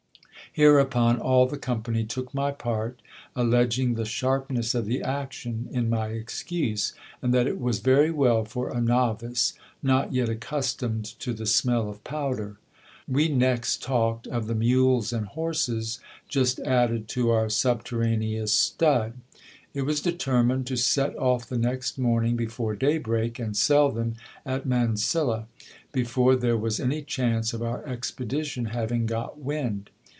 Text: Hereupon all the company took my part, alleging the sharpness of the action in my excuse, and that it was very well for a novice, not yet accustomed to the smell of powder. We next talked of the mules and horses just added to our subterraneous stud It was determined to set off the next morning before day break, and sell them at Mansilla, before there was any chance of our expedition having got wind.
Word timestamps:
Hereupon 0.53 1.17
all 1.17 1.45
the 1.47 1.57
company 1.57 2.03
took 2.03 2.33
my 2.33 2.51
part, 2.51 3.01
alleging 3.37 3.93
the 3.93 4.03
sharpness 4.03 4.75
of 4.75 4.85
the 4.85 5.01
action 5.01 5.69
in 5.71 5.89
my 5.89 6.07
excuse, 6.09 6.91
and 7.21 7.33
that 7.33 7.47
it 7.47 7.57
was 7.57 7.79
very 7.79 8.11
well 8.11 8.43
for 8.43 8.69
a 8.69 8.81
novice, 8.81 9.53
not 9.81 10.11
yet 10.11 10.27
accustomed 10.27 11.05
to 11.21 11.31
the 11.31 11.45
smell 11.45 11.87
of 11.89 12.03
powder. 12.03 12.57
We 13.07 13.29
next 13.29 13.81
talked 13.81 14.27
of 14.27 14.47
the 14.47 14.53
mules 14.55 15.13
and 15.13 15.27
horses 15.27 15.99
just 16.27 16.59
added 16.59 17.07
to 17.09 17.29
our 17.29 17.47
subterraneous 17.47 18.51
stud 18.51 19.13
It 19.73 19.83
was 19.83 20.01
determined 20.01 20.67
to 20.67 20.75
set 20.75 21.15
off 21.17 21.47
the 21.47 21.57
next 21.57 21.97
morning 21.97 22.35
before 22.35 22.75
day 22.75 22.97
break, 22.97 23.39
and 23.39 23.55
sell 23.55 23.89
them 23.89 24.15
at 24.45 24.65
Mansilla, 24.65 25.47
before 25.93 26.35
there 26.35 26.57
was 26.57 26.77
any 26.77 27.03
chance 27.03 27.53
of 27.53 27.63
our 27.63 27.87
expedition 27.87 28.65
having 28.65 29.05
got 29.05 29.39
wind. 29.39 29.89